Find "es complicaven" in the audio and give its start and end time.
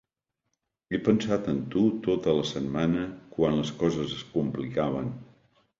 4.19-5.19